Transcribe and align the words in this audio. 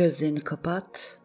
Gözlerini 0.00 0.40
kapat 0.40 1.18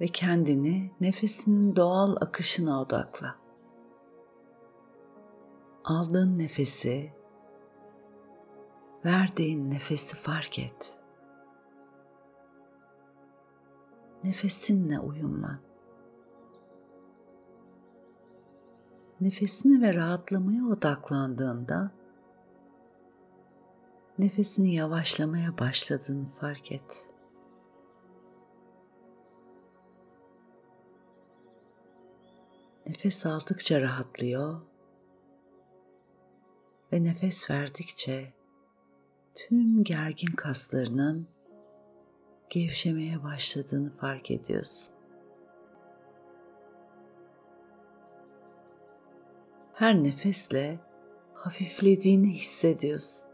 ve 0.00 0.08
kendini 0.08 0.90
nefesinin 1.00 1.76
doğal 1.76 2.16
akışına 2.16 2.80
odakla. 2.80 3.36
Aldığın 5.84 6.38
nefesi, 6.38 7.12
verdiğin 9.04 9.70
nefesi 9.70 10.16
fark 10.16 10.58
et. 10.58 10.98
Nefesinle 14.24 15.00
uyumlan. 15.00 15.60
Nefesine 19.20 19.88
ve 19.88 19.94
rahatlamaya 19.94 20.66
odaklandığında 20.66 21.92
nefesini 24.18 24.74
yavaşlamaya 24.74 25.58
başladığını 25.58 26.26
fark 26.26 26.72
et. 26.72 27.11
Nefes 32.86 33.26
aldıkça 33.26 33.80
rahatlıyor 33.80 34.60
ve 36.92 37.04
nefes 37.04 37.50
verdikçe 37.50 38.32
tüm 39.34 39.84
gergin 39.84 40.32
kaslarının 40.36 41.26
gevşemeye 42.50 43.22
başladığını 43.22 43.90
fark 43.96 44.30
ediyorsun. 44.30 44.94
Her 49.74 50.04
nefesle 50.04 50.80
hafiflediğini 51.34 52.34
hissediyorsun. 52.34 53.30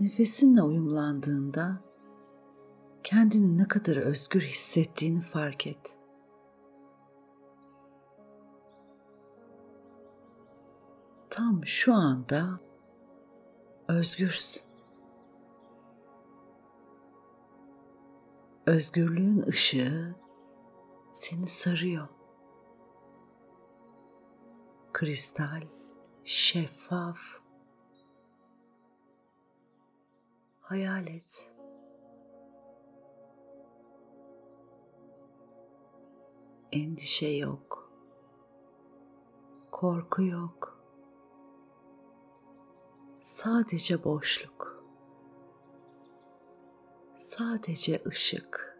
Nefesinle 0.00 0.62
uyumlandığında 0.62 1.87
kendini 3.08 3.58
ne 3.58 3.68
kadar 3.68 3.96
özgür 3.96 4.40
hissettiğini 4.40 5.20
fark 5.20 5.66
et. 5.66 5.98
Tam 11.30 11.66
şu 11.66 11.94
anda 11.94 12.60
özgürsün. 13.88 14.62
Özgürlüğün 18.66 19.42
ışığı 19.46 20.14
seni 21.14 21.46
sarıyor. 21.46 22.08
Kristal, 24.92 25.62
şeffaf. 26.24 27.20
Hayal 30.60 31.06
et. 31.06 31.57
Endişe 36.78 37.28
yok. 37.28 37.92
Korku 39.70 40.22
yok. 40.22 40.84
Sadece 43.20 44.04
boşluk. 44.04 44.84
Sadece 47.14 48.02
ışık. 48.06 48.78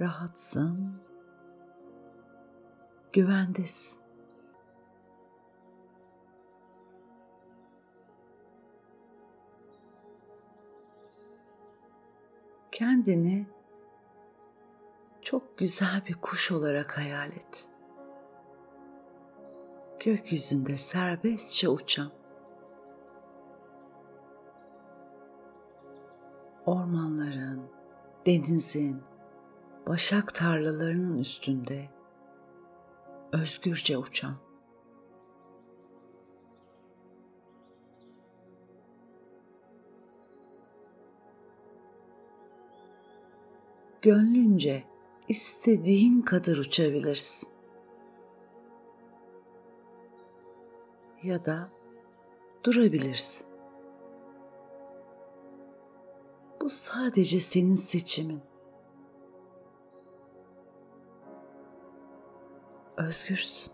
Rahatsın. 0.00 1.02
Güvendesin. 3.12 4.07
Kendini 12.78 13.46
çok 15.22 15.58
güzel 15.58 16.02
bir 16.08 16.14
kuş 16.14 16.52
olarak 16.52 16.98
hayal 16.98 17.32
et. 17.32 17.68
Gökyüzünde 20.00 20.76
serbestçe 20.76 21.68
uçan. 21.68 22.10
Ormanların, 26.66 27.70
denizin, 28.26 29.02
başak 29.86 30.34
tarlalarının 30.34 31.18
üstünde 31.18 31.88
özgürce 33.32 33.98
uçan. 33.98 34.34
Gönlünce 44.02 44.84
istediğin 45.28 46.22
kadar 46.22 46.56
uçabilirsin. 46.56 47.48
Ya 51.22 51.44
da 51.44 51.70
durabilirsin. 52.64 53.46
Bu 56.60 56.68
sadece 56.68 57.40
senin 57.40 57.74
seçimin. 57.74 58.40
Özgürsün. 62.96 63.72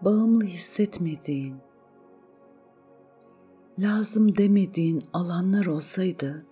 Bağımlı 0.00 0.44
hissetmediğin 0.44 1.60
lazım 3.84 4.36
demediğin 4.36 5.04
alanlar 5.12 5.66
olsaydı 5.66 6.46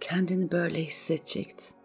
kendini 0.00 0.50
böyle 0.50 0.84
hissedecektin. 0.84 1.76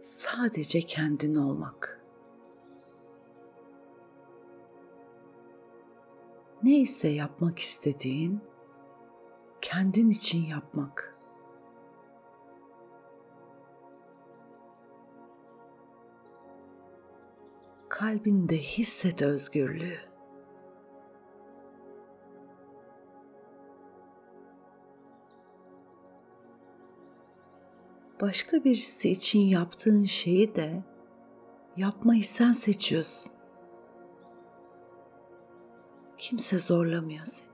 Sadece 0.00 0.80
kendin 0.80 1.34
olmak. 1.34 2.00
Neyse 6.62 7.08
yapmak 7.08 7.58
istediğin 7.58 8.40
kendin 9.60 10.08
için 10.08 10.46
yapmak. 10.46 11.11
Kalbinde 17.92 18.58
hisset 18.58 19.22
özgürlüğü. 19.22 19.98
Başka 28.20 28.64
birisi 28.64 29.10
için 29.10 29.40
yaptığın 29.40 30.04
şeyi 30.04 30.54
de 30.54 30.82
yapmayı 31.76 32.24
sen 32.24 32.52
seçiyorsun. 32.52 33.32
Kimse 36.16 36.58
zorlamıyor 36.58 37.24
seni. 37.24 37.48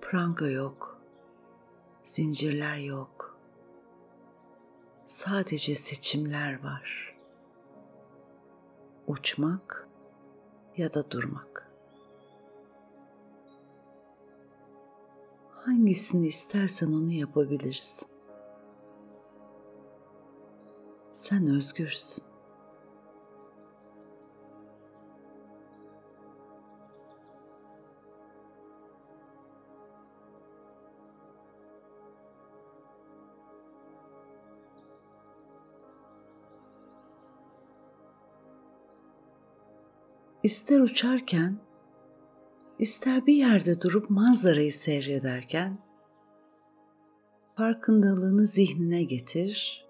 Pranga 0.00 0.48
yok. 0.48 1.00
Zincirler 2.02 2.76
yok. 2.76 3.38
Sadece 5.04 5.74
seçimler 5.74 6.62
var 6.64 7.13
uçmak 9.06 9.88
ya 10.76 10.94
da 10.94 11.10
durmak. 11.10 11.70
Hangisini 15.50 16.26
istersen 16.26 16.92
onu 16.92 17.12
yapabilirsin. 17.12 18.08
Sen 21.12 21.46
özgürsün. 21.46 22.33
İster 40.44 40.80
uçarken, 40.80 41.56
ister 42.78 43.26
bir 43.26 43.34
yerde 43.34 43.80
durup 43.80 44.10
manzarayı 44.10 44.72
seyrederken 44.72 45.78
farkındalığını 47.56 48.46
zihnine 48.46 49.02
getir 49.02 49.86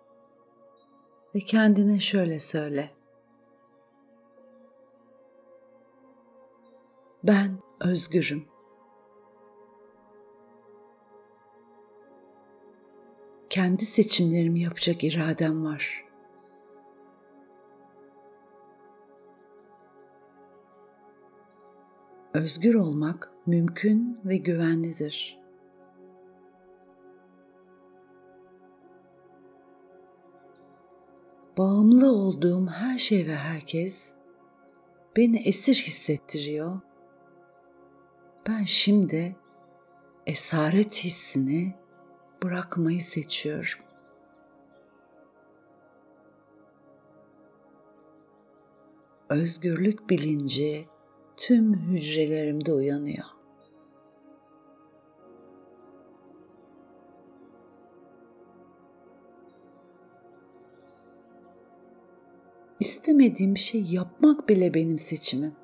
ve 1.35 1.41
kendine 1.41 2.01
şöyle 2.01 2.41
söyle. 2.41 2.91
Ben 7.25 7.59
özgürüm. 7.81 8.49
Kendi 13.51 13.87
seçimlerimi 13.87 14.61
yapacak 14.61 15.05
iradem 15.05 15.65
var. 15.65 16.04
Özgür 22.35 22.75
olmak 22.75 23.31
mümkün 23.47 24.21
ve 24.25 24.37
güvenlidir. 24.37 25.39
Bağımlı 31.59 32.13
olduğum 32.13 32.67
her 32.67 32.99
şey 32.99 33.27
ve 33.27 33.35
herkes 33.35 34.13
beni 35.17 35.49
esir 35.49 35.75
hissettiriyor. 35.75 36.81
Ben 38.49 38.65
şimdi 38.65 39.37
esaret 40.27 41.05
hissini 41.05 41.75
bırakmayı 42.43 43.03
seçiyorum. 43.03 43.85
Özgürlük 49.29 50.11
bilinci 50.11 50.94
tüm 51.37 51.75
hücrelerimde 51.75 52.73
uyanıyor. 52.73 53.25
İstemediğim 62.81 63.55
bir 63.55 63.61
şey 63.61 63.83
yapmak 63.83 64.49
bile 64.49 64.75
benim 64.75 64.99
seçimim. 64.99 65.55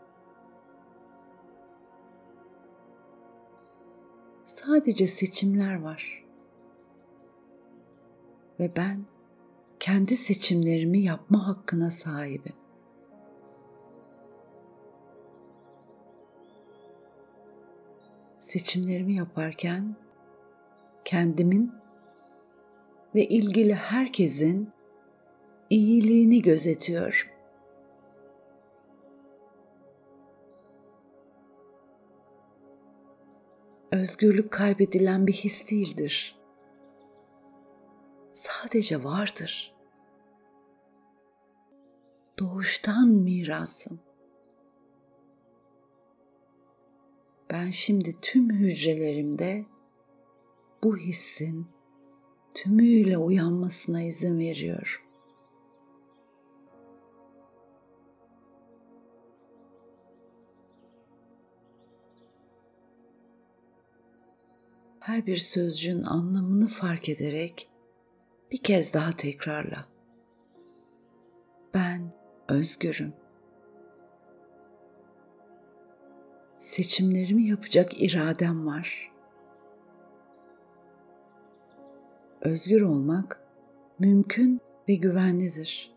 Sadece 4.45 5.07
seçimler 5.07 5.81
var. 5.83 6.25
Ve 8.61 8.73
ben 8.77 9.05
kendi 9.81 10.17
seçimlerimi 10.17 11.01
yapma 11.01 11.49
hakkına 11.49 11.91
sahibim. 11.91 12.53
Seçimlerimi 18.51 19.15
yaparken 19.15 19.97
kendimin 21.05 21.73
ve 23.15 23.25
ilgili 23.25 23.75
herkesin 23.75 24.73
iyiliğini 25.71 26.43
gözetiyor. 26.43 27.31
Özgürlük 33.93 34.51
kaybedilen 34.51 35.27
bir 35.27 35.33
his 35.33 35.71
değildir. 35.71 36.39
Sadece 38.33 39.05
vardır. 39.05 39.75
Doğuştan 42.39 43.09
mirasım. 43.09 44.10
Ben 47.53 47.71
şimdi 47.71 48.21
tüm 48.23 48.51
hücrelerimde 48.51 49.65
bu 50.85 50.97
hissin 50.97 51.67
tümüyle 52.55 53.19
uyanmasına 53.19 54.03
izin 54.03 54.39
veriyorum. 54.39 55.11
her 65.11 65.27
bir 65.27 65.37
sözcüğün 65.37 66.03
anlamını 66.03 66.69
fark 66.69 67.09
ederek 67.09 67.71
bir 68.53 68.59
kez 68.59 68.95
daha 68.95 69.13
tekrarla. 69.13 69.89
Ben 71.75 72.13
özgürüm. 72.49 73.13
Seçimlerimi 76.61 77.45
yapacak 77.45 78.03
iradem 78.03 78.67
var. 78.67 79.13
Özgür 82.41 82.83
olmak 82.83 83.45
mümkün 83.99 84.61
ve 84.89 84.95
güvenlidir. 84.95 85.95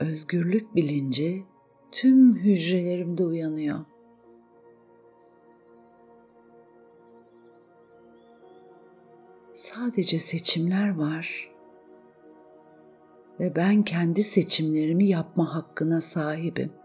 Özgürlük 0.00 0.74
bilinci 0.74 1.44
tüm 1.92 2.36
hücrelerimde 2.36 3.24
uyanıyor. 3.24 3.78
sadece 9.52 10.18
seçimler 10.18 10.96
var 10.96 11.50
ve 13.40 13.56
ben 13.56 13.82
kendi 13.82 14.24
seçimlerimi 14.24 15.06
yapma 15.06 15.54
hakkına 15.54 16.00
sahibim. 16.00 16.77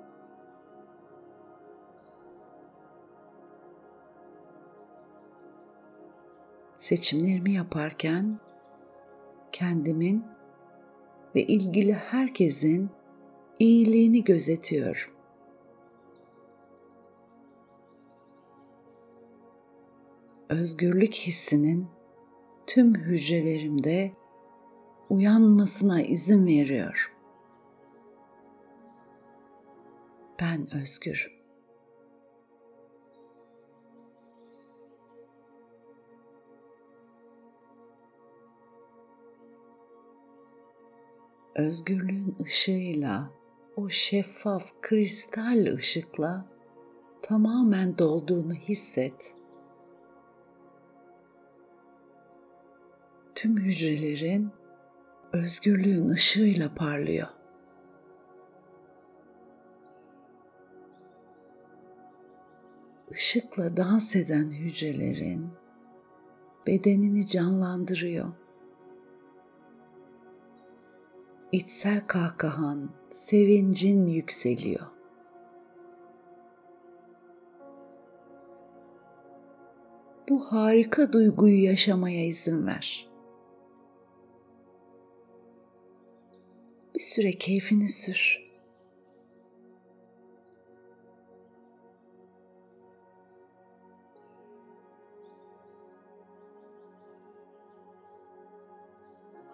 Seçimlerimi 6.83 7.51
yaparken 7.51 8.39
kendimin 9.51 10.25
ve 11.35 11.43
ilgili 11.43 11.93
herkesin 11.93 12.89
iyiliğini 13.59 14.23
gözetiyorum. 14.23 15.11
Özgürlük 20.49 21.13
hissinin 21.13 21.87
tüm 22.67 22.95
hücrelerimde 22.95 24.11
uyanmasına 25.09 26.01
izin 26.01 26.45
veriyor. 26.45 27.13
Ben 30.41 30.75
özgürüm. 30.75 31.32
Özgürlüğün 41.55 42.35
ışığıyla, 42.43 43.31
o 43.75 43.89
şeffaf 43.89 44.71
kristal 44.81 45.65
ışıkla 45.75 46.45
tamamen 47.21 47.97
dolduğunu 47.97 48.53
hisset. 48.53 49.35
tüm 53.43 53.57
hücrelerin 53.57 54.51
özgürlüğün 55.33 56.09
ışığıyla 56.09 56.75
parlıyor. 56.75 57.27
Işıkla 63.11 63.77
dans 63.77 64.15
eden 64.15 64.51
hücrelerin 64.51 65.49
bedenini 66.67 67.27
canlandırıyor. 67.27 68.42
İçsel 71.53 72.07
kahkahan, 72.07 72.89
sevincin 73.11 74.07
yükseliyor. 74.07 74.87
Bu 80.29 80.39
harika 80.39 81.13
duyguyu 81.13 81.63
yaşamaya 81.63 82.25
izin 82.25 82.67
ver. 82.67 83.13
bir 86.95 86.99
süre 86.99 87.31
keyfini 87.31 87.89
sür. 87.89 88.42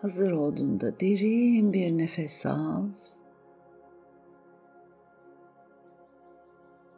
Hazır 0.01 0.32
olduğunda 0.32 1.00
derin 1.00 1.74
bir 1.74 1.98
nefes 1.98 2.46
al. 2.46 2.88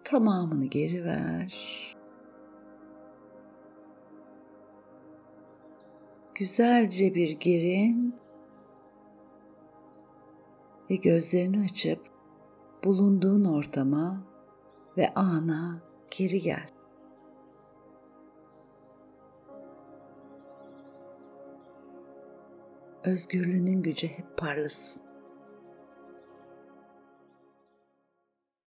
Tamamını 0.03 0.65
geri 0.65 1.05
ver. 1.05 1.53
Güzelce 6.35 7.15
bir 7.15 7.29
gerin 7.29 8.15
ve 10.89 10.95
gözlerini 10.95 11.63
açıp 11.63 11.99
bulunduğun 12.83 13.43
ortama 13.43 14.23
ve 14.97 15.13
ana 15.15 15.81
geri 16.17 16.41
gel. 16.41 16.70
Özgürlüğünün 23.03 23.83
gücü 23.83 24.07
hep 24.07 24.37
parlasın. 24.37 25.10